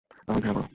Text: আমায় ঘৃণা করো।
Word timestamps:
আমায় 0.27 0.41
ঘৃণা 0.41 0.53
করো। 0.53 0.67